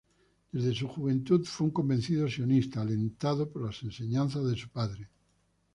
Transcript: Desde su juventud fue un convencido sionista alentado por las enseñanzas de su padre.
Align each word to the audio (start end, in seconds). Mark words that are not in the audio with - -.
Desde 0.51 0.73
su 0.73 0.87
juventud 0.87 1.45
fue 1.45 1.65
un 1.67 1.71
convencido 1.73 2.27
sionista 2.27 2.81
alentado 2.81 3.47
por 3.51 3.67
las 3.67 3.83
enseñanzas 3.83 4.43
de 4.45 4.55
su 4.55 4.67
padre. 4.67 5.11